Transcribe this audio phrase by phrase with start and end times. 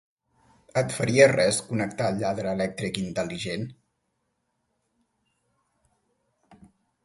[0.79, 3.69] Et faria res connectar el lladre elèctric intel·ligent?